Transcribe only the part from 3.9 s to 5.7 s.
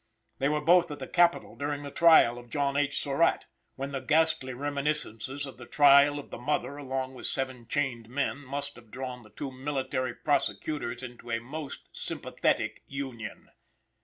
the ghastly reminiscences of the